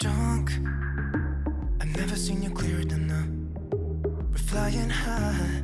[0.00, 0.50] Drunk,
[1.80, 3.26] I've never seen you clearer than now.
[4.30, 5.62] We're flying high,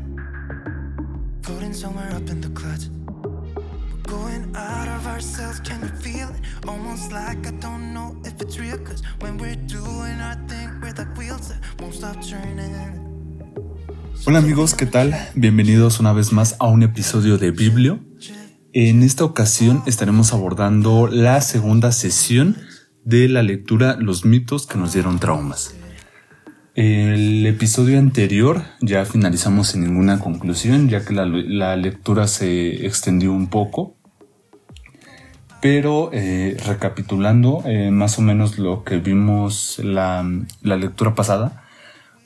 [1.43, 2.91] floating somewhere up in the clouds.
[2.91, 6.41] We're going out of ourselves, can you feel it?
[6.67, 8.79] Almost like I don't know if it's real.
[8.79, 10.80] Cause when we're doing our thing,
[14.27, 15.15] Hola amigos, ¿qué tal?
[15.37, 18.01] Bienvenidos una vez más a un episodio de Biblio.
[18.73, 22.57] En esta ocasión estaremos abordando la segunda sesión
[23.05, 25.77] de la lectura Los mitos que nos dieron traumas.
[26.75, 33.33] El episodio anterior ya finalizamos sin ninguna conclusión, ya que la, la lectura se extendió
[33.33, 34.00] un poco.
[35.61, 40.25] Pero eh, recapitulando eh, más o menos lo que vimos la,
[40.63, 41.65] la lectura pasada,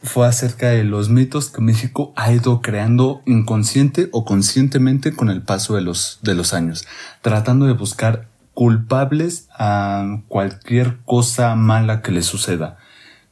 [0.05, 5.43] fue acerca de los mitos que México ha ido creando inconsciente o conscientemente con el
[5.43, 6.87] paso de los, de los años,
[7.23, 12.77] tratando de buscar culpables a cualquier cosa mala que le suceda,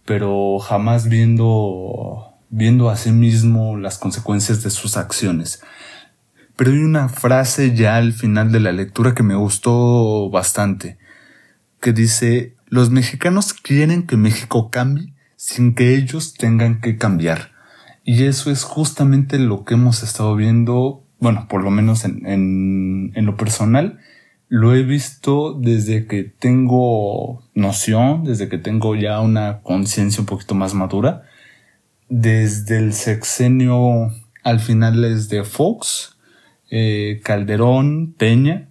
[0.04, 5.62] pero jamás viendo, viendo a sí mismo las consecuencias de sus acciones.
[6.62, 10.96] Pero hay una frase ya al final de la lectura que me gustó bastante,
[11.80, 17.50] que dice, los mexicanos quieren que México cambie sin que ellos tengan que cambiar.
[18.04, 23.26] Y eso es justamente lo que hemos estado viendo, bueno, por lo menos en, en,
[23.26, 23.98] lo personal,
[24.46, 30.54] lo he visto desde que tengo noción, desde que tengo ya una conciencia un poquito
[30.54, 31.24] más madura,
[32.08, 34.12] desde el sexenio
[34.44, 36.12] al final es de Fox,
[36.72, 38.70] eh, Calderón, Peña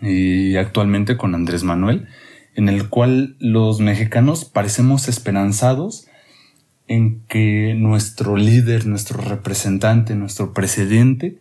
[0.00, 2.06] y actualmente con Andrés Manuel
[2.54, 6.08] en el cual los mexicanos parecemos esperanzados
[6.88, 11.38] en que nuestro líder, nuestro representante, nuestro presidente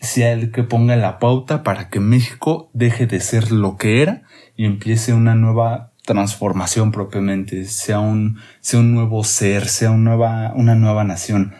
[0.00, 4.24] sea el que ponga la pauta para que México deje de ser lo que era
[4.56, 10.52] y empiece una nueva transformación propiamente, sea un, sea un nuevo ser, sea una nueva,
[10.54, 11.54] una nueva nación.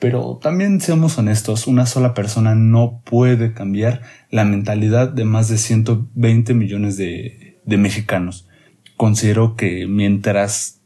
[0.00, 4.00] Pero también seamos honestos, una sola persona no puede cambiar
[4.30, 8.48] la mentalidad de más de 120 millones de, de mexicanos.
[8.96, 10.80] Considero que mientras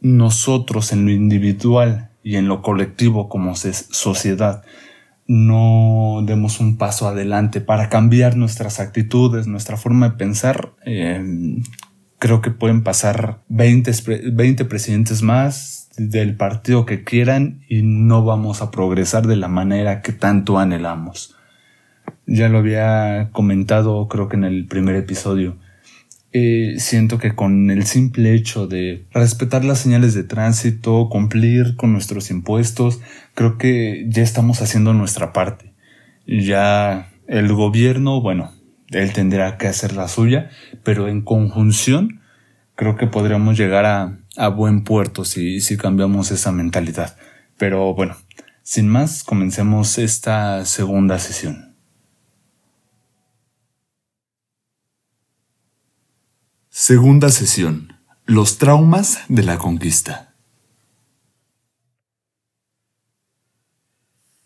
[0.00, 4.64] nosotros en lo individual y en lo colectivo como sociedad
[5.26, 11.22] no demos un paso adelante para cambiar nuestras actitudes, nuestra forma de pensar, eh,
[12.18, 13.92] creo que pueden pasar 20,
[14.32, 20.02] 20 presidentes más del partido que quieran y no vamos a progresar de la manera
[20.02, 21.36] que tanto anhelamos.
[22.26, 25.56] Ya lo había comentado creo que en el primer episodio.
[26.32, 31.92] Eh, siento que con el simple hecho de respetar las señales de tránsito, cumplir con
[31.92, 33.00] nuestros impuestos,
[33.34, 35.72] creo que ya estamos haciendo nuestra parte.
[36.26, 38.52] Ya el gobierno, bueno,
[38.90, 40.50] él tendrá que hacer la suya,
[40.82, 42.20] pero en conjunción
[42.76, 47.16] creo que podríamos llegar a, a buen puerto si, si cambiamos esa mentalidad.
[47.58, 48.16] Pero bueno,
[48.62, 51.74] sin más, comencemos esta segunda sesión.
[56.68, 57.94] Segunda sesión.
[58.26, 60.34] Los traumas de la conquista.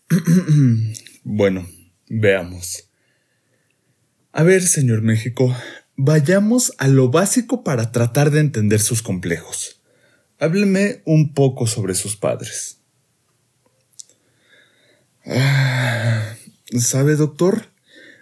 [1.23, 1.67] bueno,
[2.07, 2.89] veamos.
[4.31, 5.53] A ver, señor México,
[5.95, 9.81] vayamos a lo básico para tratar de entender sus complejos.
[10.39, 12.79] Hábleme un poco sobre sus padres.
[15.25, 16.35] Ah,
[16.79, 17.71] ¿Sabe, doctor?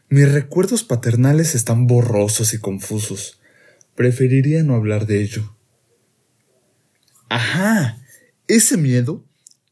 [0.09, 3.39] Mis recuerdos paternales están borrosos y confusos.
[3.95, 5.55] Preferiría no hablar de ello.
[7.29, 7.99] Ajá,
[8.47, 9.23] ese miedo,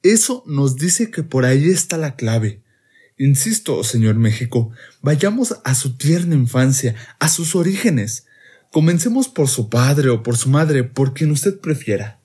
[0.03, 2.61] eso nos dice que por ahí está la clave.
[3.17, 8.25] Insisto, señor México, vayamos a su tierna infancia, a sus orígenes.
[8.71, 12.19] Comencemos por su padre o por su madre, por quien usted prefiera.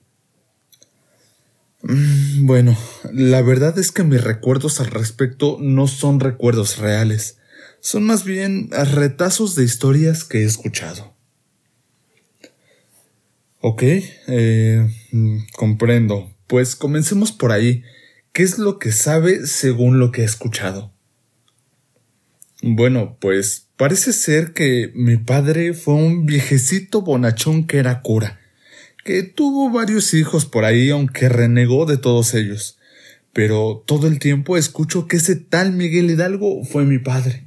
[1.81, 2.77] Mm, bueno,
[3.11, 7.37] la verdad es que mis recuerdos al respecto no son recuerdos reales,
[7.81, 11.13] son más bien retazos de historias que he escuchado.
[13.59, 16.31] Ok, eh, mm, comprendo.
[16.47, 17.83] Pues comencemos por ahí.
[18.33, 20.91] ¿Qué es lo que sabe según lo que ha escuchado?
[22.63, 28.39] Bueno, pues parece ser que mi padre fue un viejecito bonachón que era cura,
[29.05, 32.79] que tuvo varios hijos por ahí aunque renegó de todos ellos.
[33.33, 37.45] Pero todo el tiempo escucho que ese tal Miguel Hidalgo fue mi padre.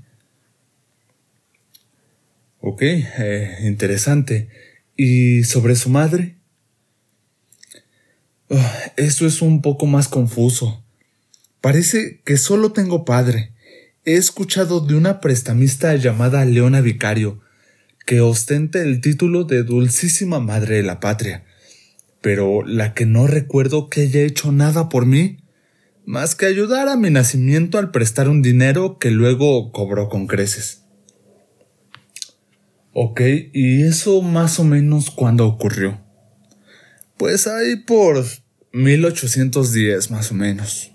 [2.61, 4.51] Ok, eh, interesante.
[4.97, 6.36] ¿Y sobre su madre?
[8.97, 10.85] Eso es un poco más confuso.
[11.61, 13.53] Parece que solo tengo padre.
[14.05, 17.41] He escuchado de una prestamista llamada Leona Vicario,
[18.07, 21.45] que ostenta el título de Dulcísima Madre de la Patria,
[22.21, 25.39] pero la que no recuerdo que haya hecho nada por mí,
[26.05, 30.85] más que ayudar a mi nacimiento al prestar un dinero que luego cobró con creces.
[32.93, 33.21] Ok,
[33.53, 36.06] ¿y eso más o menos cuándo ocurrió?
[37.17, 38.25] Pues ahí por
[38.73, 40.93] 1810 más o menos.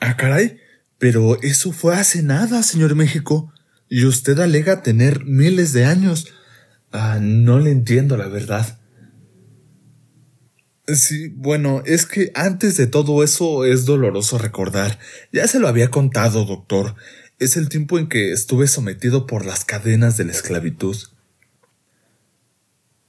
[0.00, 0.58] Ah, caray,
[0.98, 3.52] pero eso fue hace nada, señor México,
[3.88, 6.28] y usted alega tener miles de años.
[6.92, 8.78] Ah, no le entiendo la verdad.
[10.86, 14.98] Sí, bueno, es que antes de todo eso es doloroso recordar.
[15.32, 16.94] Ya se lo había contado, doctor.
[17.38, 20.96] Es el tiempo en que estuve sometido por las cadenas de la esclavitud.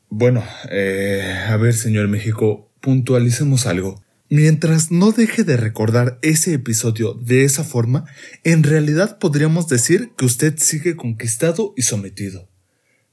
[0.09, 4.03] Bueno, eh, a ver, señor México, puntualicemos algo.
[4.27, 8.05] Mientras no deje de recordar ese episodio de esa forma,
[8.43, 12.49] en realidad podríamos decir que usted sigue conquistado y sometido.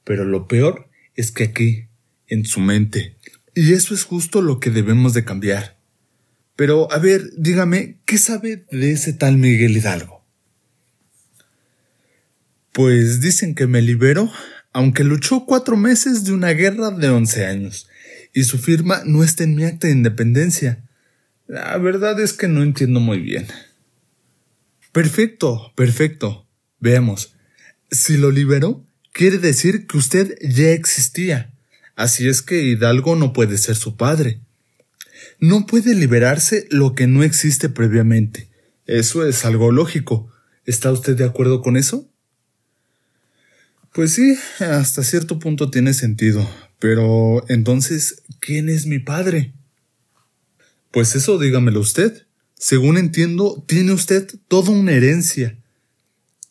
[0.05, 1.89] Pero lo peor es que aquí,
[2.29, 3.17] en su mente,
[3.55, 5.79] y eso es justo lo que debemos de cambiar.
[6.57, 10.25] Pero, a ver, dígame, ¿qué sabe de ese tal Miguel Hidalgo?
[12.73, 14.31] Pues dicen que me liberó,
[14.77, 17.89] aunque luchó cuatro meses de una guerra de once años,
[18.33, 20.83] y su firma no está en mi acta de independencia
[21.47, 23.47] la verdad es que no entiendo muy bien.
[24.93, 26.47] Perfecto, perfecto.
[26.81, 27.35] Veamos.
[27.91, 31.53] Si lo liberó, quiere decir que usted ya existía.
[31.95, 34.41] Así es que Hidalgo no puede ser su padre.
[35.39, 38.49] No puede liberarse lo que no existe previamente.
[38.87, 40.33] Eso es algo lógico.
[40.65, 42.11] ¿Está usted de acuerdo con eso?
[43.97, 46.47] Pues sí, hasta cierto punto tiene sentido.
[46.79, 49.55] Pero entonces, ¿quién es mi padre?
[50.91, 52.27] Pues eso dígamelo usted.
[52.59, 55.57] Según entiendo, tiene usted toda una herencia.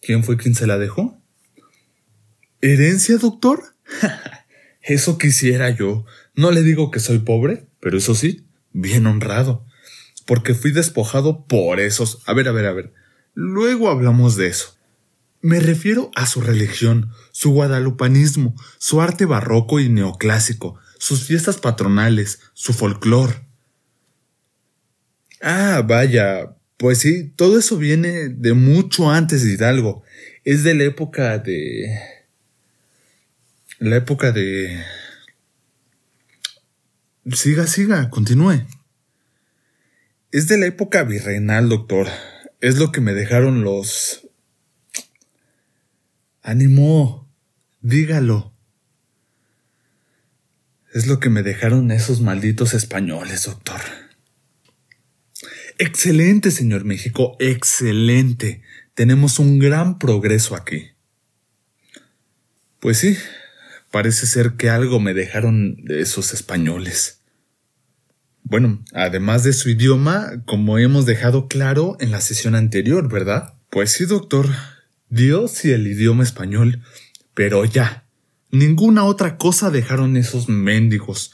[0.02, 1.22] ¿Quién fue quien se la dejó?
[2.62, 3.76] ¿Herencia, doctor?
[4.82, 6.04] eso quisiera yo.
[6.34, 9.68] No le digo que soy pobre, pero eso sí, bien honrado.
[10.26, 12.24] Porque fui despojado por esos.
[12.26, 12.92] A ver, a ver, a ver.
[13.36, 14.75] Luego hablamos de eso.
[15.46, 22.40] Me refiero a su religión, su guadalupanismo, su arte barroco y neoclásico, sus fiestas patronales,
[22.56, 23.46] su folclor.
[25.44, 30.02] Ah, vaya, pues sí, todo eso viene de mucho antes de Hidalgo.
[30.46, 31.96] Es de la época de...
[33.78, 34.84] La época de...
[37.32, 38.66] Siga, siga, continúe.
[40.32, 42.08] Es de la época virreinal, doctor.
[42.62, 44.25] Es lo que me dejaron los...
[46.46, 47.28] Ánimo.
[47.82, 48.54] Dígalo.
[50.94, 53.82] Es lo que me dejaron esos malditos españoles, doctor.
[55.80, 58.62] Excelente, señor México, excelente.
[58.94, 60.92] Tenemos un gran progreso aquí.
[62.80, 63.18] Pues sí,
[63.90, 67.22] parece ser que algo me dejaron de esos españoles.
[68.44, 73.56] Bueno, además de su idioma, como hemos dejado claro en la sesión anterior, ¿verdad?
[73.72, 74.48] Pues sí, doctor.
[75.10, 76.82] Dios y el idioma español.
[77.34, 78.06] Pero ya.
[78.52, 81.34] Ninguna otra cosa dejaron esos mendigos.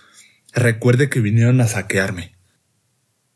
[0.53, 2.35] Recuerde que vinieron a saquearme.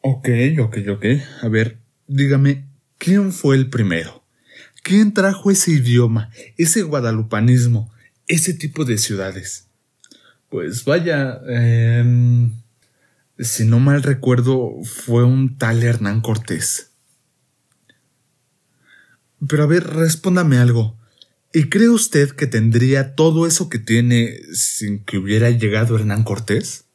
[0.02, 0.30] Ok,
[0.60, 1.06] ok, ok.
[1.42, 2.68] A ver, dígame,
[2.98, 4.24] ¿quién fue el primero?
[4.84, 7.92] ¿Quién trajo ese idioma, ese guadalupanismo,
[8.28, 9.68] ese tipo de ciudades?
[10.50, 12.50] Pues vaya, eh,
[13.40, 16.92] si no mal recuerdo, fue un tal Hernán Cortés.
[19.48, 20.98] Pero a ver, respóndame algo.
[21.54, 26.86] ¿Y cree usted que tendría todo eso que tiene sin que hubiera llegado Hernán Cortés?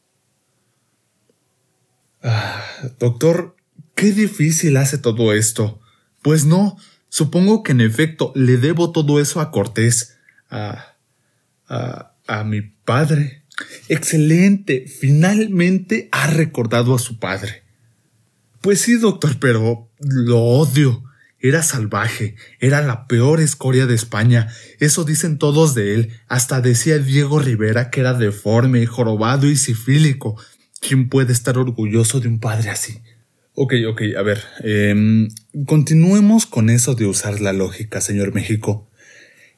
[2.23, 2.63] Ah,
[2.99, 3.57] doctor,
[3.95, 5.81] qué difícil hace todo esto.
[6.23, 6.77] Pues no,
[7.09, 10.19] supongo que en efecto le debo todo eso a Cortés,
[10.51, 10.97] a.
[11.67, 12.15] a.
[12.27, 13.45] a mi padre.
[13.89, 17.63] Excelente, finalmente ha recordado a su padre.
[18.61, 21.03] Pues sí, doctor, pero lo odio.
[21.41, 26.99] Era salvaje, era la peor escoria de España, eso dicen todos de él, hasta decía
[26.99, 30.37] Diego Rivera que era deforme, jorobado y sifílico,
[30.81, 33.01] ¿Quién puede estar orgulloso de un padre así?
[33.55, 34.43] Ok, ok, a ver.
[34.61, 35.29] Em,
[35.67, 38.89] continuemos con eso de usar la lógica, señor México.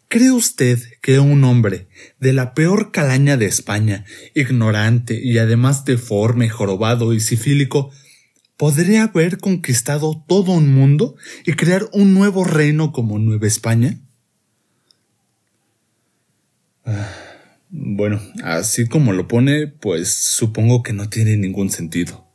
[0.09, 1.87] ¿Cree usted que un hombre
[2.19, 7.93] de la peor calaña de España, ignorante y además deforme, jorobado y sifílico,
[8.62, 13.99] podría haber conquistado todo un mundo y crear un nuevo reino como Nueva España?
[16.85, 17.11] Ah,
[17.71, 22.28] Bueno, así como lo pone, pues supongo que no tiene ningún sentido.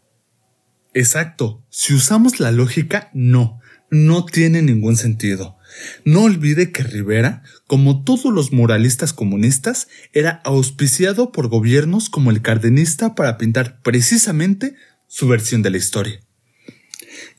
[0.94, 5.56] Exacto, si usamos la lógica, no, no tiene ningún sentido.
[6.04, 12.42] No olvide que Rivera, como todos los muralistas comunistas, era auspiciado por gobiernos como el
[12.42, 14.76] cardenista para pintar precisamente
[15.08, 16.20] su versión de la historia.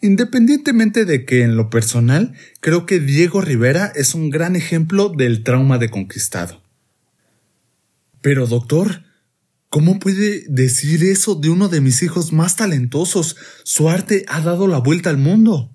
[0.00, 5.44] Independientemente de que en lo personal creo que Diego Rivera es un gran ejemplo del
[5.44, 6.62] trauma de conquistado.
[8.20, 9.04] Pero doctor,
[9.68, 13.36] ¿cómo puede decir eso de uno de mis hijos más talentosos?
[13.64, 15.72] Su arte ha dado la vuelta al mundo.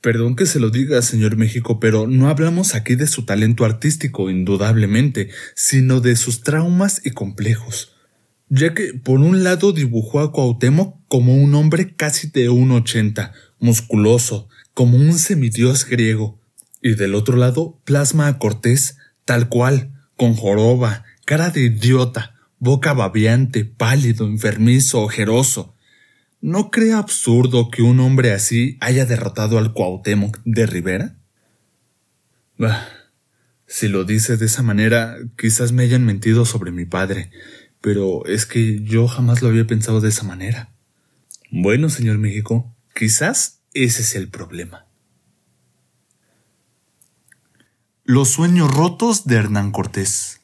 [0.00, 4.28] Perdón que se lo diga, señor México, pero no hablamos aquí de su talento artístico,
[4.28, 7.93] indudablemente, sino de sus traumas y complejos.
[8.48, 13.32] Ya que, por un lado, dibujó a Cuauhtémoc como un hombre casi de un ochenta,
[13.58, 16.40] musculoso, como un semidios griego,
[16.82, 22.92] y del otro lado plasma a Cortés, tal cual, con joroba, cara de idiota, boca
[22.92, 25.74] babeante, pálido, enfermizo, ojeroso.
[26.40, 31.16] ¿No cree absurdo que un hombre así haya derrotado al Cuauhtémoc de Rivera?
[32.58, 32.86] Bah,
[33.66, 37.30] si lo dice de esa manera, quizás me hayan mentido sobre mi padre,
[37.84, 40.72] pero es que yo jamás lo había pensado de esa manera.
[41.50, 44.86] Bueno, señor México, quizás ese es el problema.
[48.02, 50.40] Los sueños rotos de Hernán Cortés.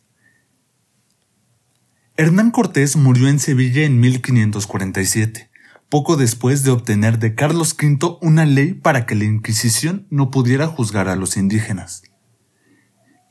[2.18, 5.50] Hernán Cortés murió en Sevilla en 1547,
[5.88, 10.66] poco después de obtener de Carlos V una ley para que la Inquisición no pudiera
[10.66, 12.02] juzgar a los indígenas.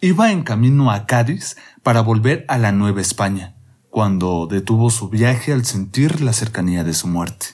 [0.01, 3.59] Iba en camino a Cádiz para volver a la Nueva España,
[3.89, 7.48] cuando detuvo su viaje al sentir la cercanía de su muerte.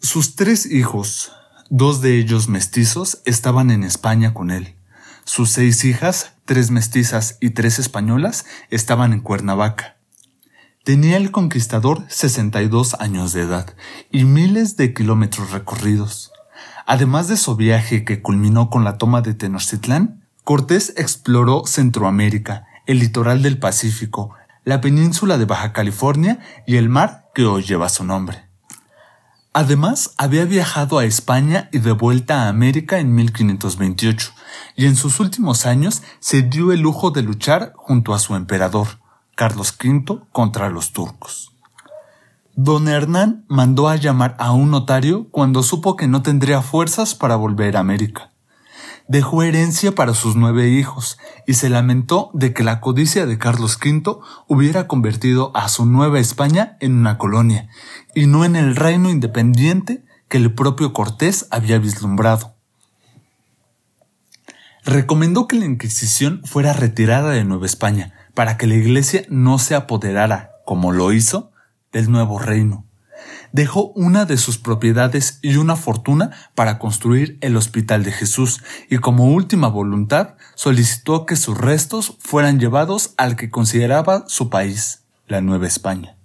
[0.00, 1.32] Sus tres hijos,
[1.70, 4.74] Dos de ellos mestizos estaban en España con él.
[5.24, 9.98] Sus seis hijas, tres mestizas y tres españolas, estaban en Cuernavaca.
[10.82, 13.74] Tenía el conquistador 62 años de edad
[14.10, 16.32] y miles de kilómetros recorridos.
[16.86, 23.00] Además de su viaje que culminó con la toma de Tenochtitlán, Cortés exploró Centroamérica, el
[23.00, 28.02] litoral del Pacífico, la península de Baja California y el mar que hoy lleva su
[28.02, 28.48] nombre.
[29.52, 34.32] Además, había viajado a España y de vuelta a América en 1528,
[34.74, 38.88] y en sus últimos años se dio el lujo de luchar junto a su emperador,
[39.34, 41.52] Carlos V, contra los turcos.
[42.54, 47.36] Don Hernán mandó a llamar a un notario cuando supo que no tendría fuerzas para
[47.36, 48.32] volver a América
[49.08, 53.78] dejó herencia para sus nueve hijos y se lamentó de que la codicia de Carlos
[53.82, 57.68] V hubiera convertido a su Nueva España en una colonia
[58.14, 62.54] y no en el reino independiente que el propio Cortés había vislumbrado.
[64.84, 69.74] Recomendó que la Inquisición fuera retirada de Nueva España para que la Iglesia no se
[69.74, 71.50] apoderara, como lo hizo,
[71.92, 72.87] del nuevo reino
[73.52, 78.98] dejó una de sus propiedades y una fortuna para construir el Hospital de Jesús y
[78.98, 85.40] como última voluntad solicitó que sus restos fueran llevados al que consideraba su país, la
[85.40, 86.16] Nueva España.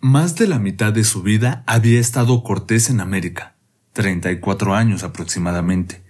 [0.00, 3.54] Más de la mitad de su vida había estado Cortés en América,
[3.92, 6.02] 34 años aproximadamente,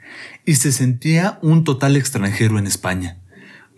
[0.45, 3.22] y se sentía un total extranjero en España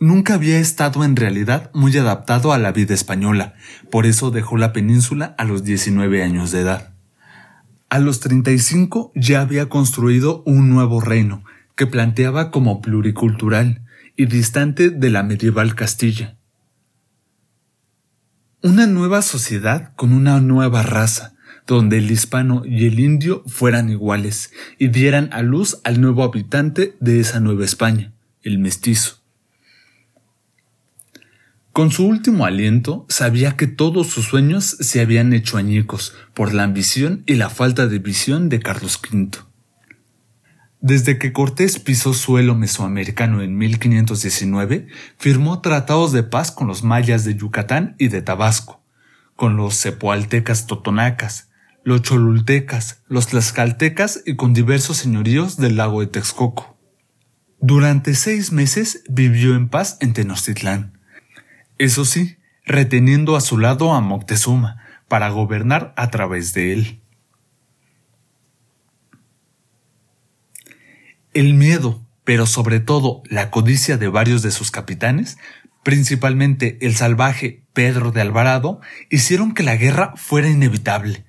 [0.01, 3.55] Nunca había estado en realidad muy adaptado a la vida española,
[3.91, 6.95] por eso dejó la península a los 19 años de edad.
[7.89, 11.45] A los 35 ya había construido un nuevo reino,
[11.77, 13.83] que planteaba como pluricultural
[14.17, 16.37] y distante de la medieval Castilla.
[18.63, 21.35] Una nueva sociedad con una nueva raza,
[21.67, 26.97] donde el hispano y el indio fueran iguales y dieran a luz al nuevo habitante
[27.01, 29.24] de esa nueva España, el mestizo.
[31.75, 36.63] Con su último aliento sabía que todos sus sueños se habían hecho añicos por la
[36.63, 39.39] ambición y la falta de visión de Carlos V.
[40.81, 44.87] Desde que Cortés pisó suelo mesoamericano en 1519,
[45.19, 48.81] firmó tratados de paz con los mayas de Yucatán y de Tabasco,
[49.35, 51.51] con los cepoaltecas totonacas,
[51.83, 56.79] los cholultecas, los tlaxcaltecas y con diversos señoríos del lago de Texcoco.
[57.61, 60.94] Durante seis meses vivió en paz en Tenochtitlán
[61.79, 64.79] eso sí, reteniendo a su lado a Moctezuma
[65.09, 67.01] para gobernar a través de él.
[71.33, 75.37] El miedo, pero sobre todo la codicia de varios de sus capitanes,
[75.83, 81.25] principalmente el salvaje Pedro de Alvarado, hicieron que la guerra fuera inevitable,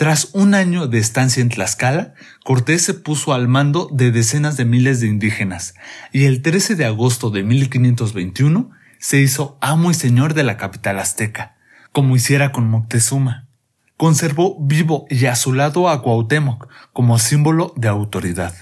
[0.00, 4.64] Tras un año de estancia en Tlaxcala, Cortés se puso al mando de decenas de
[4.64, 5.74] miles de indígenas
[6.10, 10.98] y el 13 de agosto de 1521 se hizo amo y señor de la capital
[10.98, 11.56] azteca,
[11.90, 13.48] como hiciera con Moctezuma.
[13.96, 18.54] Conservó vivo y a su lado a Cuauhtémoc como símbolo de autoridad.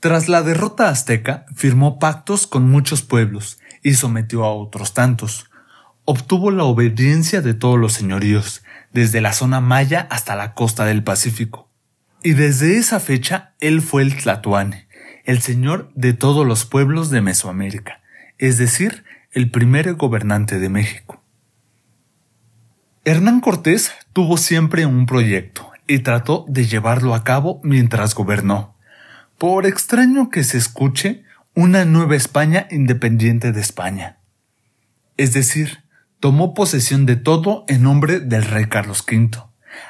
[0.00, 5.50] Tras la derrota azteca, firmó pactos con muchos pueblos y sometió a otros tantos.
[6.04, 8.62] Obtuvo la obediencia de todos los señoríos,
[8.92, 11.68] desde la zona maya hasta la costa del Pacífico.
[12.22, 14.85] Y desde esa fecha él fue el Tlatoane,
[15.26, 18.00] el señor de todos los pueblos de Mesoamérica,
[18.38, 21.22] es decir, el primer gobernante de México.
[23.04, 28.76] Hernán Cortés tuvo siempre un proyecto y trató de llevarlo a cabo mientras gobernó.
[29.36, 34.18] Por extraño que se escuche, una nueva España independiente de España.
[35.16, 35.84] Es decir,
[36.20, 39.30] tomó posesión de todo en nombre del rey Carlos V,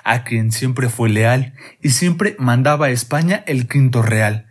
[0.03, 4.47] a quien siempre fue leal y siempre mandaba a España el quinto real,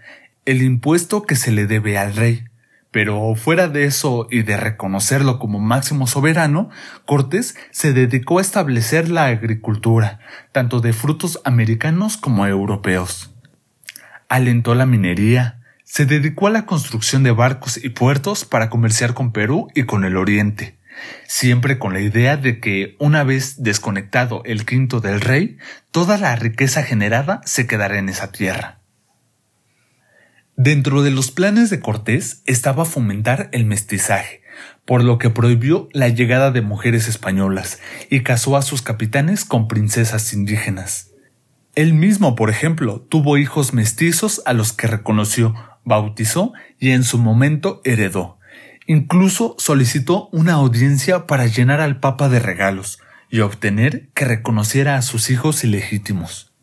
[0.46, 2.46] el impuesto que se le debe al rey.
[2.92, 6.70] Pero fuera de eso y de reconocerlo como máximo soberano,
[7.06, 10.20] Cortés se dedicó a establecer la agricultura,
[10.54, 13.36] tanto de frutos americanos como europeos
[14.30, 19.32] alentó la minería, se dedicó a la construcción de barcos y puertos para comerciar con
[19.32, 20.78] Perú y con el Oriente,
[21.28, 25.58] siempre con la idea de que, una vez desconectado el quinto del rey,
[25.92, 28.80] toda la riqueza generada se quedará en esa tierra.
[30.58, 34.42] Dentro de los planes de Cortés estaba fomentar el mestizaje,
[34.86, 39.68] por lo que prohibió la llegada de mujeres españolas y casó a sus capitanes con
[39.68, 41.12] princesas indígenas.
[41.76, 47.18] Él mismo, por ejemplo, tuvo hijos mestizos a los que reconoció, bautizó y en su
[47.18, 48.40] momento heredó.
[48.88, 55.02] Incluso solicitó una audiencia para llenar al Papa de regalos y obtener que reconociera a
[55.02, 56.55] sus hijos ilegítimos.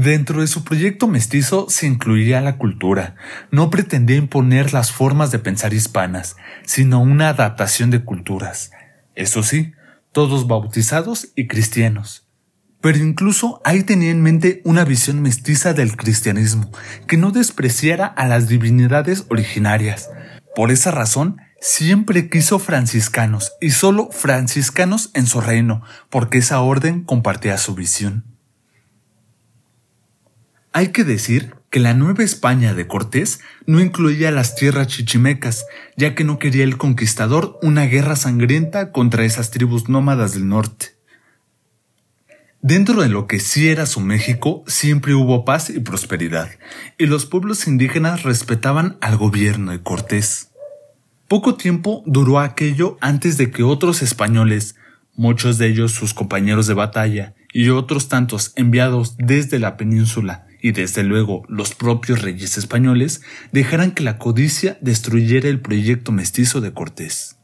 [0.00, 3.16] Dentro de su proyecto mestizo se incluía la cultura.
[3.50, 8.70] No pretendía imponer las formas de pensar hispanas, sino una adaptación de culturas.
[9.14, 9.74] Eso sí,
[10.10, 12.26] todos bautizados y cristianos.
[12.80, 16.72] Pero incluso ahí tenía en mente una visión mestiza del cristianismo,
[17.06, 20.08] que no despreciara a las divinidades originarias.
[20.56, 27.04] Por esa razón, siempre quiso franciscanos, y solo franciscanos en su reino, porque esa orden
[27.04, 28.29] compartía su visión.
[30.72, 36.14] Hay que decir que la Nueva España de Cortés no incluía las tierras chichimecas, ya
[36.14, 40.94] que no quería el conquistador una guerra sangrienta contra esas tribus nómadas del norte.
[42.62, 46.50] Dentro de lo que sí era su México, siempre hubo paz y prosperidad,
[46.98, 50.50] y los pueblos indígenas respetaban al gobierno de Cortés.
[51.26, 54.76] Poco tiempo duró aquello antes de que otros españoles,
[55.16, 60.72] muchos de ellos sus compañeros de batalla, y otros tantos enviados desde la península y
[60.72, 66.72] desde luego los propios reyes españoles, dejaran que la codicia destruyera el proyecto mestizo de
[66.72, 67.36] Cortés.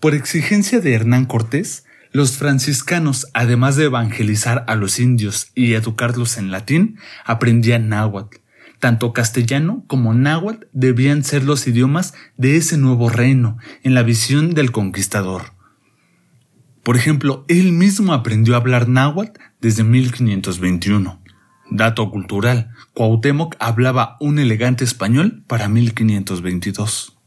[0.00, 6.38] Por exigencia de Hernán Cortés, los franciscanos, además de evangelizar a los indios y educarlos
[6.38, 8.38] en latín, aprendían náhuatl.
[8.78, 14.54] Tanto castellano como náhuatl debían ser los idiomas de ese nuevo reino, en la visión
[14.54, 15.57] del conquistador.
[16.88, 21.20] Por ejemplo, él mismo aprendió a hablar náhuatl desde 1521.
[21.70, 27.18] Dato cultural, Cuauhtémoc hablaba un elegante español para 1522.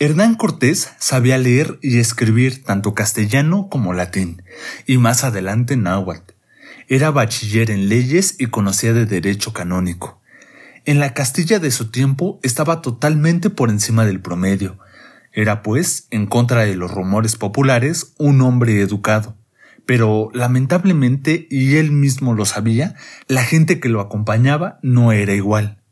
[0.00, 4.42] Hernán Cortés sabía leer y escribir tanto castellano como latín,
[4.88, 6.34] y más adelante náhuatl.
[6.88, 10.20] Era bachiller en leyes y conocía de derecho canónico.
[10.84, 14.80] En la Castilla de su tiempo estaba totalmente por encima del promedio.
[15.34, 19.36] Era, pues, en contra de los rumores populares, un hombre educado.
[19.84, 22.94] Pero, lamentablemente, y él mismo lo sabía,
[23.28, 25.82] la gente que lo acompañaba no era igual.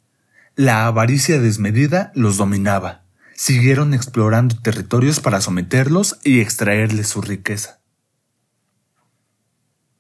[0.57, 3.03] La avaricia desmedida los dominaba
[3.35, 7.81] siguieron explorando territorios para someterlos y extraerles su riqueza.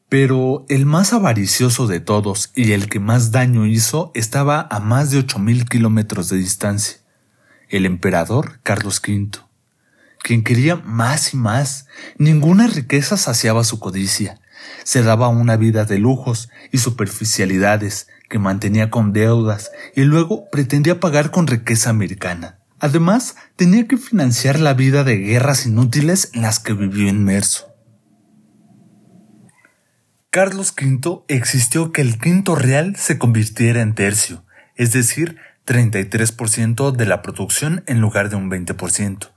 [0.08, 5.10] Pero el más avaricioso de todos y el que más daño hizo estaba a más
[5.10, 6.98] de ocho mil kilómetros de distancia,
[7.72, 9.40] el emperador Carlos V,
[10.22, 11.86] quien quería más y más.
[12.18, 14.38] Ninguna riqueza saciaba su codicia.
[14.84, 21.00] Se daba una vida de lujos y superficialidades que mantenía con deudas y luego pretendía
[21.00, 22.58] pagar con riqueza americana.
[22.78, 27.72] Además, tenía que financiar la vida de guerras inútiles en las que vivió inmerso.
[30.30, 34.44] Carlos V existió que el quinto real se convirtiera en tercio,
[34.76, 39.30] es decir, 33% de la producción en lugar de un 20%,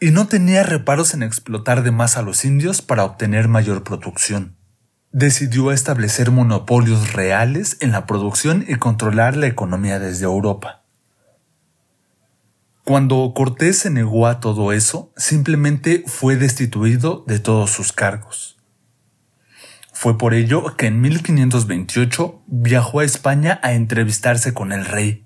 [0.00, 4.56] y no tenía reparos en explotar de más a los indios para obtener mayor producción.
[5.12, 10.82] Decidió establecer monopolios reales en la producción y controlar la economía desde Europa.
[12.84, 18.58] Cuando Cortés se negó a todo eso, simplemente fue destituido de todos sus cargos.
[19.92, 25.25] Fue por ello que en 1528 viajó a España a entrevistarse con el rey,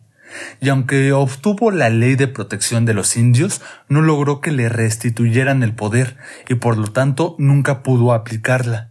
[0.60, 5.62] y aunque obtuvo la ley de protección de los indios, no logró que le restituyeran
[5.62, 6.16] el poder
[6.48, 8.90] y por lo tanto nunca pudo aplicarla,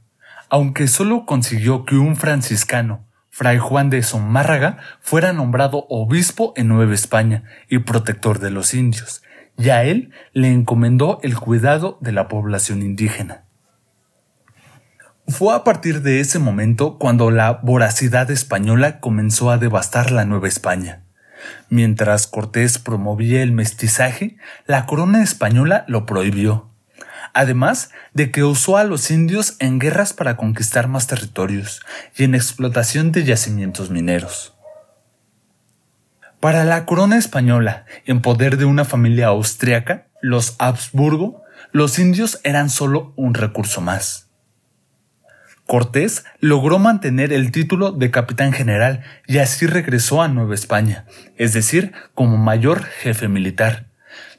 [0.50, 6.94] aunque solo consiguió que un franciscano, Fray Juan de Zumárraga fuera nombrado obispo en Nueva
[6.94, 9.24] España y protector de los indios,
[9.58, 13.46] y a él le encomendó el cuidado de la población indígena.
[15.30, 20.48] Fue a partir de ese momento cuando la voracidad española comenzó a devastar la Nueva
[20.48, 21.04] España.
[21.70, 26.70] Mientras Cortés promovía el mestizaje, la corona española lo prohibió
[27.34, 31.82] además de que usó a los indios en guerras para conquistar más territorios
[32.16, 34.56] y en explotación de yacimientos mineros.
[36.40, 42.70] Para la corona española, en poder de una familia austriaca, los Habsburgo, los indios eran
[42.70, 44.29] solo un recurso más.
[45.70, 51.06] Cortés logró mantener el título de capitán general y así regresó a Nueva España,
[51.38, 53.86] es decir, como mayor jefe militar,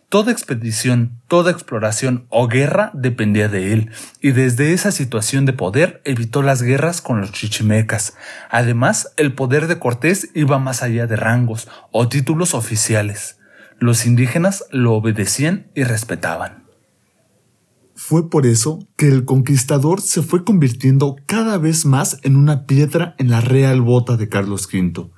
[0.08, 6.02] Toda expedición, toda exploración o guerra dependía de él, y desde esa situación de poder
[6.04, 8.16] evitó las guerras con los chichimecas.
[8.50, 13.38] Además, el poder de Cortés iba más allá de rangos o títulos oficiales.
[13.78, 16.59] Los indígenas lo obedecían y respetaban.
[18.02, 23.14] Fue por eso que el conquistador se fue convirtiendo cada vez más en una piedra
[23.18, 25.10] en la real bota de Carlos V,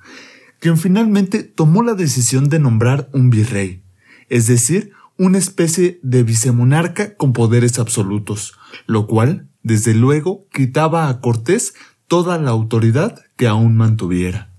[0.59, 3.83] quien finalmente tomó la decisión de nombrar un virrey
[4.29, 8.53] es decir, una especie de vicemonarca con poderes absolutos,
[8.87, 11.75] lo cual, desde luego, quitaba a Cortés
[12.07, 14.51] toda la autoridad que aún mantuviera.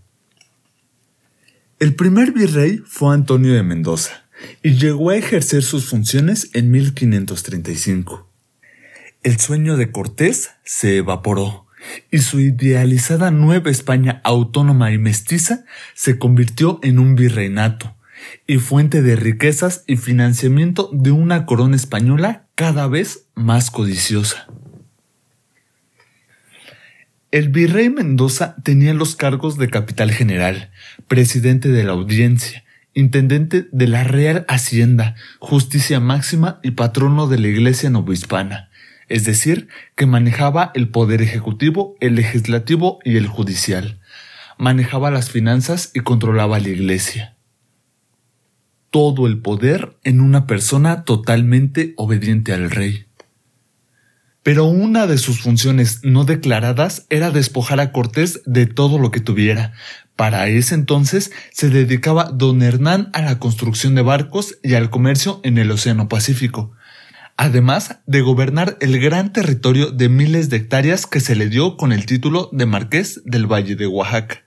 [1.79, 4.24] El primer virrey fue Antonio de Mendoza,
[4.63, 8.31] y llegó a ejercer sus funciones en 1535.
[9.23, 11.67] El sueño de Cortés se evaporó,
[12.11, 17.97] y su idealizada Nueva España autónoma y mestiza se convirtió en un virreinato,
[18.47, 24.47] y fuente de riquezas y financiamiento de una corona española cada vez más codiciosa.
[27.31, 30.71] El virrey Mendoza tenía los cargos de capital general,
[31.09, 32.64] presidente de la audiencia,
[32.95, 38.71] intendente de la Real Hacienda, justicia máxima y patrono de la Iglesia novohispana,
[39.09, 44.01] es decir, que manejaba el poder ejecutivo, el legislativo y el judicial,
[44.59, 47.35] manejaba las finanzas y controlaba la Iglesia
[48.95, 53.07] todo el poder en una persona totalmente obediente al rey.
[54.45, 59.19] Pero una de sus funciones no declaradas era despojar a Cortés de todo lo que
[59.19, 59.73] tuviera.
[60.17, 65.41] Para ese entonces se dedicaba don Hernán a la construcción de barcos y al comercio
[65.43, 66.73] en el Océano Pacífico,
[67.37, 71.93] además de gobernar el gran territorio de miles de hectáreas que se le dio con
[71.93, 74.45] el título de Marqués del Valle de Oaxaca.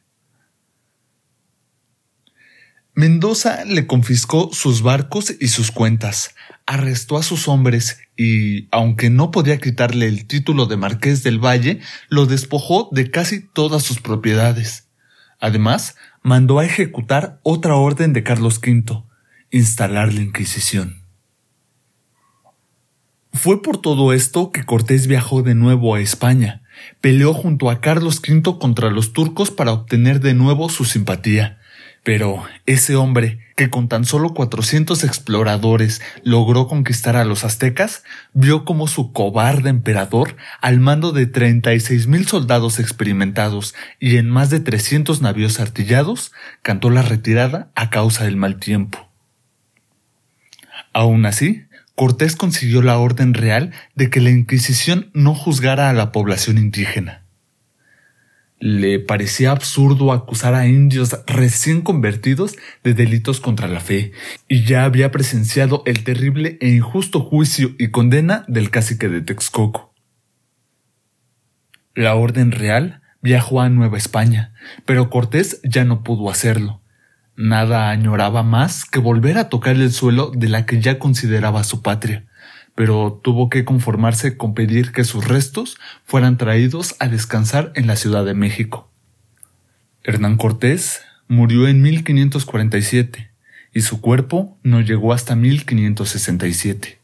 [2.94, 6.34] Mendoza le confiscó sus barcos y sus cuentas,
[6.66, 11.82] arrestó a sus hombres y, aunque no podía quitarle el título de Marqués del Valle,
[12.10, 14.87] lo despojó de casi todas sus propiedades.
[15.40, 19.04] Además, mandó a ejecutar otra orden de Carlos V,
[19.52, 21.04] instalar la Inquisición.
[23.34, 26.64] Fue por todo esto que Cortés viajó de nuevo a España,
[27.02, 31.60] peleó junto a Carlos V contra los turcos para obtener de nuevo su simpatía,
[32.04, 38.66] pero ese hombre, que con tan solo 400 exploradores logró conquistar a los aztecas, vio
[38.66, 44.60] como su cobarde emperador, al mando de 36 mil soldados experimentados y en más de
[44.60, 46.32] 300 navíos artillados,
[46.62, 49.10] cantó la retirada a causa del mal tiempo.
[50.94, 56.12] Aún así, Cortés consiguió la orden real de que la Inquisición no juzgara a la
[56.12, 57.27] población indígena.
[58.60, 64.14] Le parecía absurdo acusar a indios recién convertidos de delitos contra la fe,
[64.48, 69.94] y ya había presenciado el terrible e injusto juicio y condena del cacique de Texcoco.
[71.94, 74.54] La Orden Real viajó a Nueva España,
[74.86, 76.82] pero Cortés ya no pudo hacerlo.
[77.36, 81.84] Nada añoraba más que volver a tocar el suelo de la que ya consideraba su
[81.84, 82.26] patria
[82.78, 87.96] pero tuvo que conformarse con pedir que sus restos fueran traídos a descansar en la
[87.96, 88.88] Ciudad de México.
[90.04, 93.32] Hernán Cortés murió en 1547
[93.74, 97.00] y su cuerpo no llegó hasta 1567.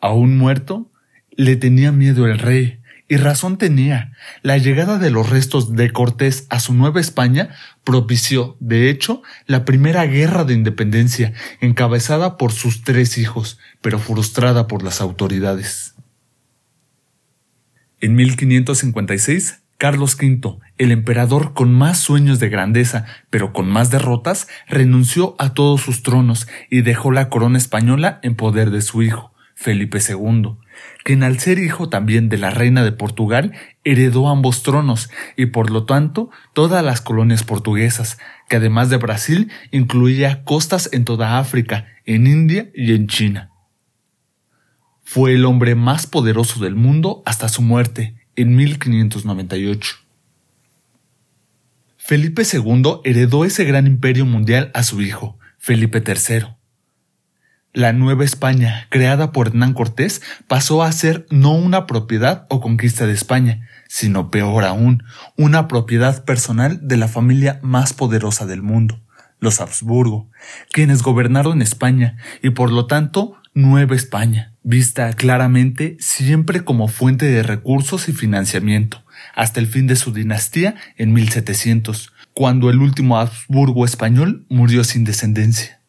[0.00, 0.90] Aún muerto,
[1.30, 4.12] le tenía miedo el rey, y razón tenía.
[4.42, 7.50] La llegada de los restos de Cortés a su Nueva España
[7.84, 14.66] propició, de hecho, la primera guerra de independencia, encabezada por sus tres hijos, pero frustrada
[14.66, 15.94] por las autoridades.
[18.00, 24.48] En 1556, Carlos V, el emperador con más sueños de grandeza, pero con más derrotas,
[24.66, 29.34] renunció a todos sus tronos y dejó la corona española en poder de su hijo,
[29.54, 30.56] Felipe II,
[31.04, 33.52] quien al ser hijo también de la reina de Portugal
[33.84, 39.52] heredó ambos tronos y por lo tanto todas las colonias portuguesas, que además de Brasil
[39.70, 43.50] incluía costas en toda África, en India y en China.
[45.02, 49.96] Fue el hombre más poderoso del mundo hasta su muerte en 1598.
[51.98, 56.46] Felipe II heredó ese gran imperio mundial a su hijo, Felipe III.
[57.76, 63.04] La Nueva España, creada por Hernán Cortés, pasó a ser no una propiedad o conquista
[63.04, 65.02] de España, sino peor aún,
[65.36, 69.02] una propiedad personal de la familia más poderosa del mundo,
[69.40, 70.30] los Habsburgo,
[70.70, 77.42] quienes gobernaron España y por lo tanto Nueva España, vista claramente siempre como fuente de
[77.42, 79.02] recursos y financiamiento,
[79.34, 85.02] hasta el fin de su dinastía en 1700, cuando el último Habsburgo español murió sin
[85.02, 85.83] descendencia.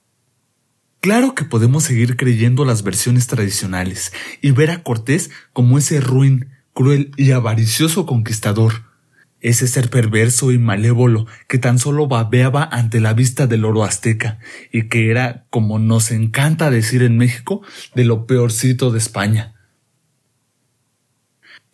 [1.05, 6.49] Claro que podemos seguir creyendo las versiones tradicionales y ver a Cortés como ese ruin,
[6.73, 8.85] cruel y avaricioso conquistador,
[9.39, 14.39] ese ser perverso y malévolo que tan solo babeaba ante la vista del oro azteca
[14.71, 17.61] y que era, como nos encanta decir en México,
[17.93, 19.54] de lo peorcito de España.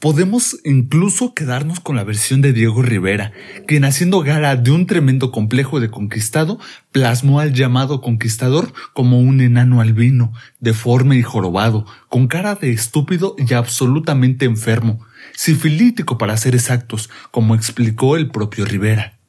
[0.02, 3.34] Podemos incluso quedarnos con la versión de Diego Rivera,
[3.68, 6.60] quien haciendo gala de un tremendo complejo de conquistado,
[6.92, 13.36] plasmó al llamado conquistador como un enano albino, deforme y jorobado, con cara de estúpido
[13.38, 19.21] y absolutamente enfermo, sifilítico para ser exactos, como explicó el propio Rivera.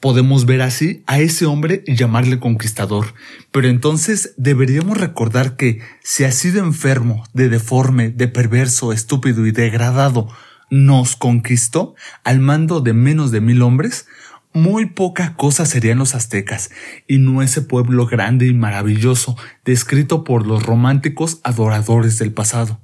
[0.00, 3.14] Podemos ver así a ese hombre y llamarle conquistador,
[3.50, 9.50] pero entonces deberíamos recordar que si así de enfermo, de deforme, de perverso, estúpido y
[9.50, 10.28] degradado
[10.70, 14.06] nos conquistó al mando de menos de mil hombres,
[14.52, 16.70] muy poca cosa serían los aztecas,
[17.08, 22.80] y no ese pueblo grande y maravilloso descrito por los románticos adoradores del pasado.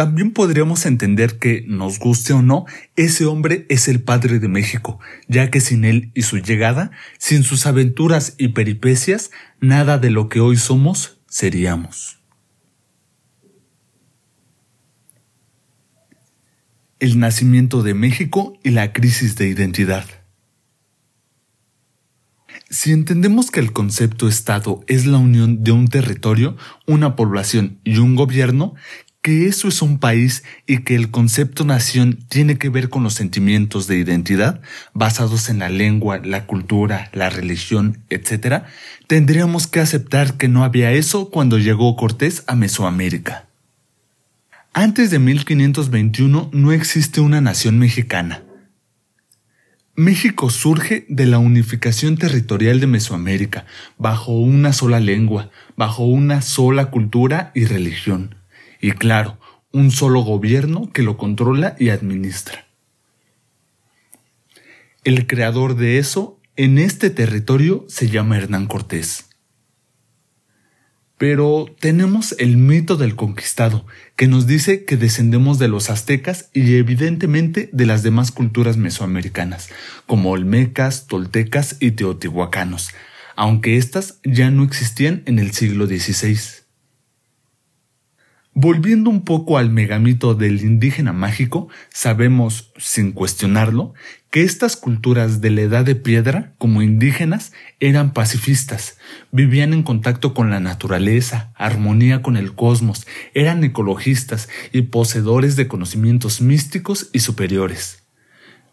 [0.00, 2.64] También podríamos entender que, nos guste o no,
[2.96, 7.42] ese hombre es el padre de México, ya que sin él y su llegada, sin
[7.42, 12.18] sus aventuras y peripecias, nada de lo que hoy somos seríamos.
[16.98, 20.06] El nacimiento de México y la crisis de identidad.
[22.70, 27.98] Si entendemos que el concepto Estado es la unión de un territorio, una población y
[27.98, 28.76] un gobierno,
[29.22, 33.14] que eso es un país y que el concepto nación tiene que ver con los
[33.14, 34.62] sentimientos de identidad
[34.94, 38.64] basados en la lengua, la cultura, la religión, etc.,
[39.06, 43.46] tendríamos que aceptar que no había eso cuando llegó Cortés a Mesoamérica.
[44.72, 48.44] Antes de 1521 no existe una nación mexicana.
[49.96, 53.66] México surge de la unificación territorial de Mesoamérica,
[53.98, 58.39] bajo una sola lengua, bajo una sola cultura y religión
[58.80, 59.38] y claro,
[59.72, 62.66] un solo gobierno que lo controla y administra.
[65.04, 69.26] El creador de eso en este territorio se llama Hernán Cortés.
[71.16, 76.76] Pero tenemos el mito del conquistado, que nos dice que descendemos de los aztecas y
[76.76, 79.68] evidentemente de las demás culturas mesoamericanas,
[80.06, 82.90] como olmecas, toltecas y teotihuacanos,
[83.36, 86.59] aunque éstas ya no existían en el siglo XVI.
[88.52, 93.94] Volviendo un poco al megamito del indígena mágico, sabemos, sin cuestionarlo,
[94.30, 98.98] que estas culturas de la edad de piedra, como indígenas, eran pacifistas,
[99.30, 105.68] vivían en contacto con la naturaleza, armonía con el cosmos, eran ecologistas y poseedores de
[105.68, 108.02] conocimientos místicos y superiores.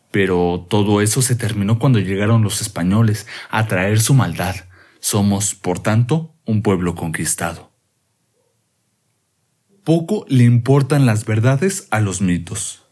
[0.10, 4.56] Pero todo eso se terminó cuando llegaron los españoles a traer su maldad.
[5.00, 7.67] Somos, por tanto, un pueblo conquistado.
[9.88, 12.84] Poco le importan las verdades a los mitos.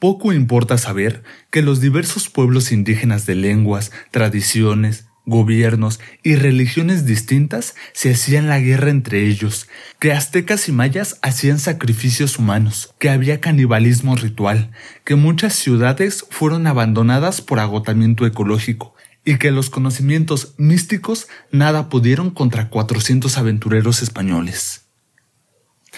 [0.00, 7.76] Poco importa saber que los diversos pueblos indígenas de lenguas, tradiciones, gobiernos y religiones distintas
[7.92, 9.68] se hacían la guerra entre ellos,
[10.00, 14.72] que aztecas y mayas hacían sacrificios humanos, que había canibalismo ritual,
[15.04, 22.30] que muchas ciudades fueron abandonadas por agotamiento ecológico, y que los conocimientos místicos nada pudieron
[22.30, 24.85] contra 400 aventureros españoles.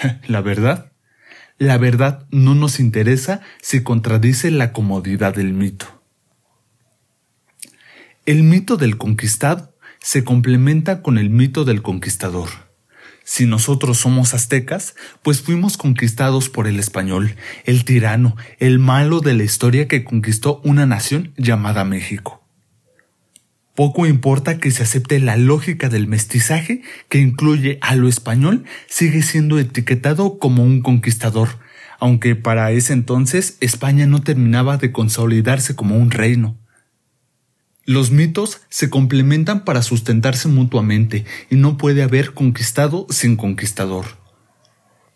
[0.27, 0.93] La verdad,
[1.59, 5.87] la verdad no nos interesa si contradice la comodidad del mito.
[8.27, 12.49] El mito del conquistado se complementa con el mito del conquistador.
[13.25, 19.35] Si nosotros somos aztecas, pues fuimos conquistados por el español, el tirano, el malo de
[19.35, 22.38] la historia que conquistó una nación llamada México.
[23.79, 29.23] Poco importa que se acepte la lógica del mestizaje que incluye a lo español, sigue
[29.23, 31.49] siendo etiquetado como un conquistador,
[32.01, 36.59] aunque para ese entonces España no terminaba de consolidarse como un reino.
[37.85, 44.07] Los mitos se complementan para sustentarse mutuamente y no puede haber conquistado sin conquistador.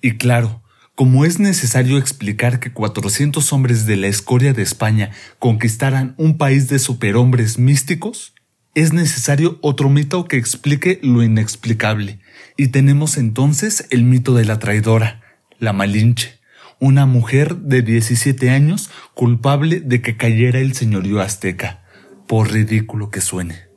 [0.00, 0.62] Y claro,
[0.94, 6.68] como es necesario explicar que 400 hombres de la escoria de España conquistaran un país
[6.68, 8.31] de superhombres místicos,
[8.74, 12.20] es necesario otro mito que explique lo inexplicable,
[12.56, 15.20] y tenemos entonces el mito de la traidora,
[15.58, 16.40] la Malinche,
[16.78, 21.84] una mujer de 17 años culpable de que cayera el señorío azteca,
[22.26, 23.72] por ridículo que suene.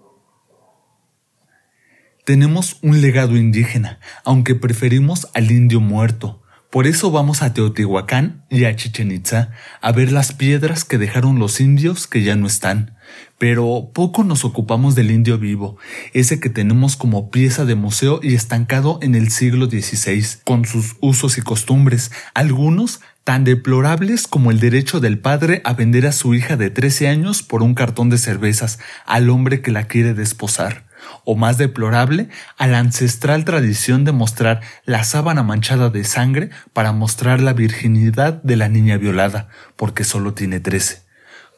[2.24, 6.42] Tenemos un legado indígena, aunque preferimos al indio muerto,
[6.76, 11.40] por eso vamos a Teotihuacán y a Chichen Itza a ver las piedras que dejaron
[11.40, 12.95] los indios que ya no están.
[13.38, 15.78] Pero poco nos ocupamos del indio vivo,
[16.14, 20.96] ese que tenemos como pieza de museo y estancado en el siglo XVI, con sus
[21.02, 26.36] usos y costumbres, algunos tan deplorables como el derecho del padre a vender a su
[26.36, 30.86] hija de 13 años por un cartón de cervezas al hombre que la quiere desposar
[31.24, 36.92] o más deplorable, a la ancestral tradición de mostrar la sábana manchada de sangre para
[36.92, 41.04] mostrar la virginidad de la niña violada, porque solo tiene trece,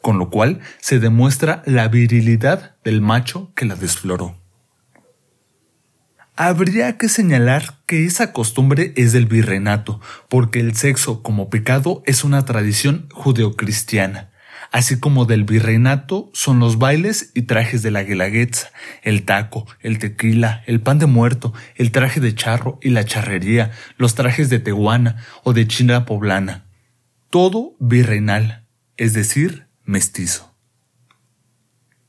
[0.02, 4.36] con lo cual se demuestra la virilidad del macho que la desfloró.
[6.40, 12.22] Habría que señalar que esa costumbre es del virreinato, porque el sexo como pecado es
[12.22, 14.30] una tradición judeocristiana,
[14.70, 18.70] así como del virreinato son los bailes y trajes de la guelaguetza,
[19.02, 23.72] el taco, el tequila, el pan de muerto, el traje de charro y la charrería,
[23.96, 26.66] los trajes de tehuana o de china poblana.
[27.30, 28.64] Todo virreinal,
[28.96, 30.54] es decir, mestizo.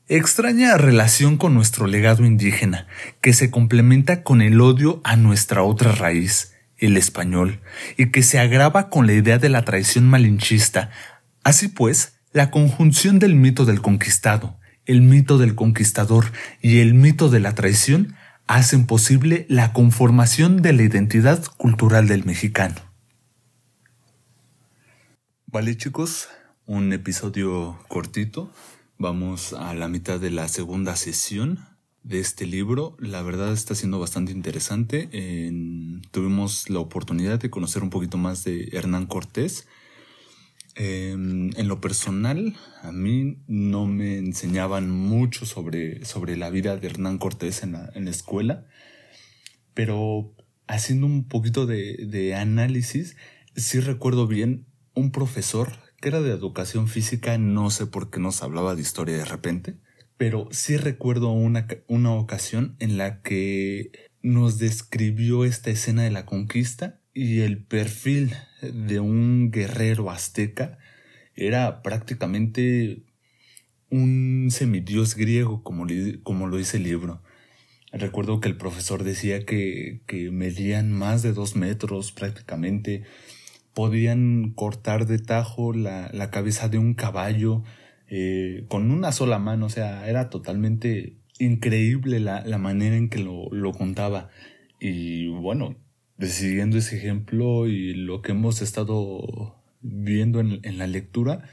[0.06, 2.86] Extraña relación con nuestro legado indígena,
[3.22, 7.60] que se complementa con el odio a nuestra otra raíz, el español,
[7.96, 10.90] y que se agrava con la idea de la traición malinchista.
[11.42, 16.26] Así pues, la conjunción del mito del conquistado, el mito del conquistador
[16.60, 18.14] y el mito de la traición
[18.46, 22.74] hacen posible la conformación de la identidad cultural del mexicano.
[25.46, 26.28] Vale chicos,
[26.70, 28.52] un episodio cortito.
[28.96, 31.58] Vamos a la mitad de la segunda sesión
[32.04, 32.96] de este libro.
[33.00, 35.08] La verdad está siendo bastante interesante.
[36.12, 39.66] tuvimos la oportunidad de conocer un poquito más de Hernán Cortés
[40.76, 46.86] Em, en lo personal, a mí no me enseñaban mucho sobre, sobre la vida de
[46.86, 48.66] Hernán Cortés en la, en la escuela,
[49.74, 50.32] pero
[50.68, 53.16] haciendo un poquito de, de análisis,
[53.56, 58.42] sí recuerdo bien un profesor que era de educación física, no sé por qué nos
[58.42, 59.76] hablaba de historia de repente,
[60.16, 66.26] pero sí recuerdo una, una ocasión en la que nos describió esta escena de la
[66.26, 70.78] conquista y el perfil de un guerrero azteca
[71.34, 73.04] era prácticamente
[73.90, 75.86] un semidios griego, como,
[76.22, 77.22] como lo dice el libro.
[77.92, 83.02] Recuerdo que el profesor decía que, que medían más de dos metros prácticamente,
[83.74, 87.62] podían cortar de tajo la, la cabeza de un caballo
[88.08, 93.18] eh, con una sola mano, o sea, era totalmente increíble la, la manera en que
[93.20, 94.30] lo, lo contaba.
[94.80, 95.76] Y bueno,
[96.18, 101.44] siguiendo ese ejemplo y lo que hemos estado viendo en, la lectura,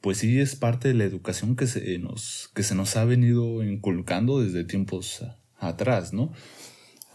[0.00, 3.64] pues sí es parte de la educación que se nos, que se nos ha venido
[3.64, 5.24] inculcando desde tiempos
[5.58, 6.32] atrás, ¿no?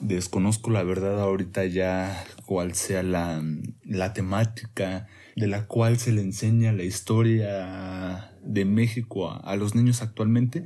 [0.01, 3.43] Desconozco la verdad ahorita ya cuál sea la,
[3.83, 9.75] la temática de la cual se le enseña la historia de México a, a los
[9.75, 10.65] niños actualmente,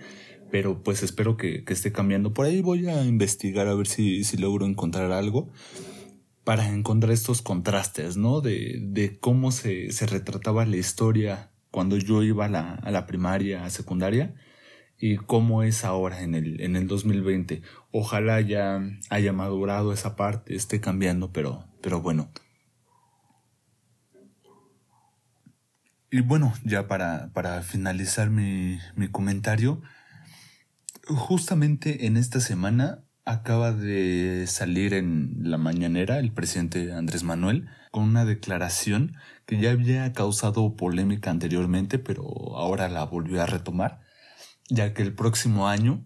[0.52, 2.34] pero pues espero que, que, esté cambiando.
[2.34, 5.50] Por ahí voy a investigar a ver si, si logro encontrar algo
[6.46, 8.40] para encontrar estos contrastes, ¿no?
[8.40, 13.06] De, de cómo se, se, retrataba la historia cuando yo iba a la, a la
[13.06, 14.34] primaria, a secundaria,
[14.98, 17.62] y cómo es ahora en el, en el 2020.
[17.92, 22.30] Ojalá ya haya madurado esa parte, esté cambiando, pero, pero bueno.
[26.12, 29.82] Y bueno, ya para, para finalizar mi, mi comentario,
[31.08, 38.04] justamente en esta semana acaba de salir en la mañanera el presidente Andrés Manuel con
[38.04, 39.16] una declaración
[39.46, 42.24] que ya había causado polémica anteriormente, pero
[42.56, 44.05] ahora la volvió a retomar,
[44.70, 46.04] ya que el próximo año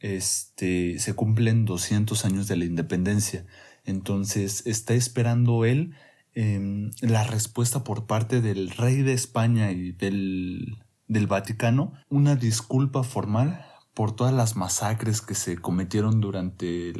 [0.00, 3.46] este, se cumplen 200 años de la independencia.
[3.84, 5.94] Entonces está esperando él
[6.34, 10.78] em, la respuesta por parte del rey de España y del,
[11.08, 16.92] del Vaticano, una disculpa formal por todas las masacres que se cometieron durante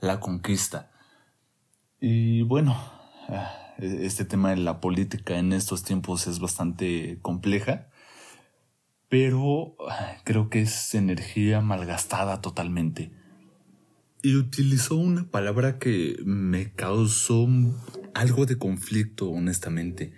[0.00, 0.92] la conquista.
[2.00, 2.76] Y bueno,
[3.28, 7.88] ah, este tema de la política en estos tiempos es bastante compleja,
[9.08, 13.12] pero ah, creo que es energía malgastada totalmente.
[14.22, 17.48] Y utilizó una palabra que me causó
[18.14, 20.12] algo de conflicto, honestamente,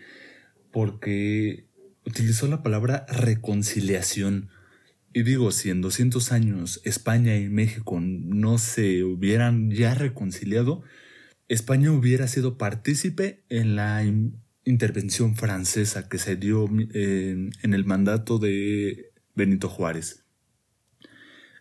[0.73, 1.67] porque
[2.05, 4.51] utilizó la palabra reconciliación
[5.13, 10.83] y digo, si en 200 años España y México no se hubieran ya reconciliado,
[11.49, 14.05] España hubiera sido partícipe en la
[14.71, 20.25] intervención francesa que se dio eh, en el mandato de Benito Juárez.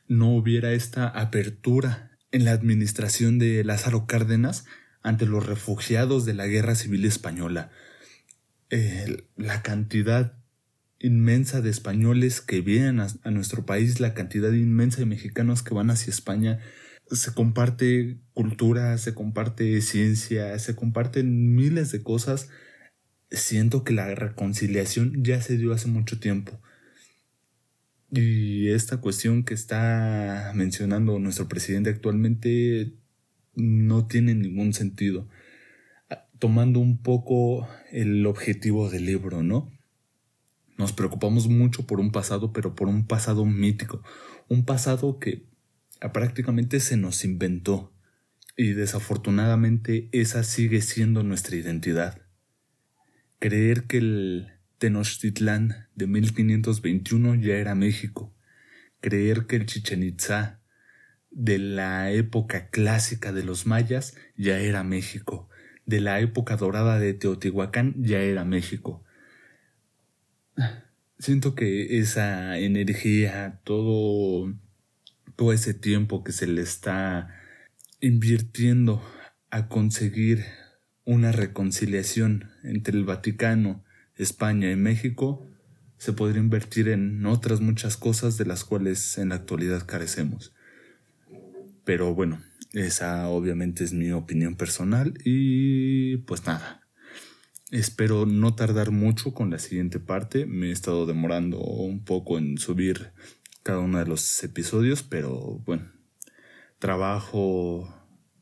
[0.07, 4.65] No hubiera esta apertura en la administración de Lázaro Cárdenas
[5.01, 7.71] ante los refugiados de la Guerra Civil Española.
[9.37, 10.33] La cantidad
[10.99, 15.89] inmensa de españoles que vienen a, nuestro país, la cantidad inmensa de mexicanos que van
[15.89, 16.59] hacia España,
[17.09, 22.49] se comparte cultura, se comparte ciencia, se comparten miles de cosas.
[23.29, 26.61] Siento que la reconciliación ya se dio hace mucho tiempo.
[28.11, 32.93] Y esta cuestión que está mencionando nuestro presidente actualmente
[33.55, 35.27] no tiene ningún sentido.
[36.39, 39.71] Tomando un poco el objetivo del libro, ¿no?
[40.77, 44.03] Nos preocupamos mucho por un pasado, pero por un pasado mítico,
[44.47, 45.47] un pasado que
[46.13, 47.91] prácticamente se nos inventó
[48.55, 52.26] y desafortunadamente esa sigue siendo nuestra identidad.
[53.39, 58.33] Creer que el Tenochtitlán de 1521 ya era México,
[59.01, 60.59] creer que el Chichen Itza
[61.31, 65.49] de la época clásica de los mayas ya era México,
[65.85, 69.03] de la época dorada de Teotihuacán ya era México,
[71.19, 74.53] Siento que esa energía, todo,
[75.35, 77.35] todo ese tiempo que se le está
[78.01, 79.03] invirtiendo
[79.49, 80.45] a conseguir
[81.07, 83.81] una reconciliación entre el Vaticano,
[84.17, 85.47] España y México,
[85.97, 90.53] se podría invertir en otras muchas cosas de las cuales en la actualidad carecemos.
[91.85, 92.41] Pero bueno,
[92.73, 96.81] esa obviamente es mi opinión personal y pues nada.
[97.71, 100.45] Espero no tardar mucho con la siguiente parte.
[100.45, 103.11] Me he estado demorando un poco en subir
[103.63, 105.89] cada uno de los episodios, pero bueno,
[106.79, 107.96] trabajo,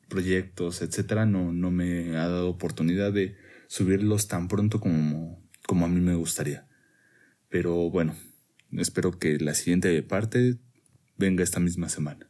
[0.07, 3.35] proyectos, etcétera, no, no me ha dado oportunidad de
[3.67, 6.67] subirlos tan pronto como, como a mí me gustaría.
[7.49, 8.15] Pero bueno,
[8.71, 10.57] espero que la siguiente parte
[11.17, 12.29] venga esta misma semana.